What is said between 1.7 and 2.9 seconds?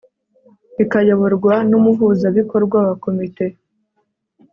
Umuhuzabikorwa